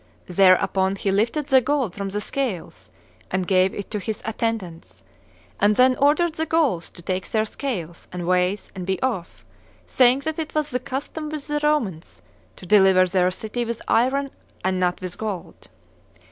Thereupon 0.25 0.95
he 0.95 1.11
lifted 1.11 1.45
the 1.45 1.61
gold 1.61 1.93
from 1.93 2.09
the 2.09 2.21
scales 2.21 2.89
and 3.29 3.45
gave 3.45 3.71
it 3.75 3.91
to 3.91 3.99
his 3.99 4.23
attendants, 4.25 5.03
and 5.59 5.75
then 5.75 5.95
ordered 5.97 6.33
the 6.33 6.47
Gauls 6.47 6.89
to 6.89 7.03
take 7.03 7.29
their 7.29 7.45
scales 7.45 8.07
and 8.11 8.25
weights 8.25 8.71
and 8.73 8.87
be 8.87 8.99
off, 9.03 9.45
saying 9.85 10.21
that 10.21 10.39
it 10.39 10.55
was 10.55 10.71
the 10.71 10.79
custom 10.79 11.29
with 11.29 11.45
the 11.45 11.59
Romans 11.61 12.23
to 12.55 12.65
deliver 12.65 13.05
their 13.05 13.29
city 13.29 13.63
with 13.63 13.79
iron 13.87 14.31
and 14.65 14.79
not. 14.79 14.99
with 15.01 15.19
gold. 15.19 15.67